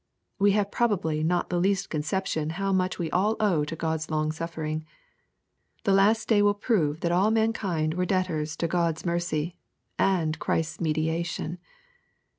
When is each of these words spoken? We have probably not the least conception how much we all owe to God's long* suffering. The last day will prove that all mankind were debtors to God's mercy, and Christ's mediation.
We 0.39 0.53
have 0.53 0.71
probably 0.71 1.21
not 1.23 1.51
the 1.51 1.59
least 1.59 1.91
conception 1.91 2.49
how 2.57 2.73
much 2.73 2.97
we 2.97 3.11
all 3.11 3.35
owe 3.39 3.63
to 3.65 3.75
God's 3.75 4.09
long* 4.09 4.31
suffering. 4.31 4.83
The 5.83 5.93
last 5.93 6.27
day 6.27 6.41
will 6.41 6.55
prove 6.55 7.01
that 7.01 7.11
all 7.11 7.29
mankind 7.29 7.93
were 7.93 8.07
debtors 8.07 8.55
to 8.57 8.67
God's 8.67 9.05
mercy, 9.05 9.57
and 9.99 10.39
Christ's 10.39 10.81
mediation. 10.81 11.59